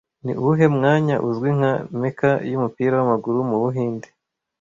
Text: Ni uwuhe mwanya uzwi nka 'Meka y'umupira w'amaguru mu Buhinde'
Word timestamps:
Ni 0.23 0.31
uwuhe 0.39 0.65
mwanya 0.75 1.15
uzwi 1.27 1.49
nka 1.57 1.73
'Meka 1.89 2.31
y'umupira 2.51 2.93
w'amaguru 2.97 3.37
mu 3.49 3.57
Buhinde' 3.61 4.09